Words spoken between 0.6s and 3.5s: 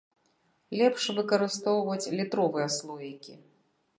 Лепш выкарыстоўваць літровыя слоікі.